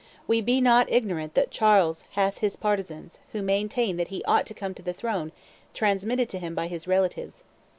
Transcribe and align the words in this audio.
We 0.25 0.41
be 0.41 0.61
not 0.61 0.91
ignorant 0.91 1.35
that 1.35 1.51
Charles 1.51 2.05
hath 2.13 2.39
his 2.39 2.55
partisans, 2.55 3.19
who 3.33 3.43
maintain 3.43 3.97
that 3.97 4.07
he 4.07 4.23
ought 4.23 4.47
to 4.47 4.55
come 4.55 4.73
to 4.73 4.81
the 4.81 4.93
throne 4.93 5.31
transmitted 5.75 6.27
to 6.29 6.39
him 6.39 6.55
by 6.55 6.65
his 6.65 6.87
relatives. 6.87 7.43